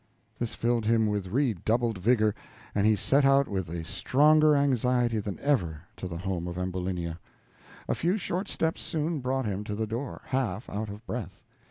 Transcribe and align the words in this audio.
This 0.39 0.55
filled 0.55 0.87
him 0.87 1.05
with 1.05 1.27
redoubled 1.27 1.99
vigor, 1.99 2.33
and 2.73 2.87
he 2.87 2.95
set 2.95 3.23
out 3.23 3.47
with 3.47 3.69
a 3.69 3.83
stronger 3.85 4.55
anxiety 4.55 5.19
than 5.19 5.37
ever 5.39 5.83
to 5.97 6.07
the 6.07 6.17
home 6.17 6.47
of 6.47 6.57
Ambulinia. 6.57 7.19
A 7.87 7.93
few 7.93 8.17
short 8.17 8.49
steps 8.49 8.81
soon 8.81 9.19
brought 9.19 9.45
him 9.45 9.63
to 9.63 9.75
the 9.75 9.85
door, 9.85 10.23
half 10.25 10.67
out 10.71 10.89
of 10.89 11.05
breath. 11.05 11.43